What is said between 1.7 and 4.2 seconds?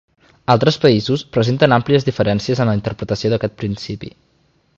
àmplies diferències en la interpretació d'aquest principi.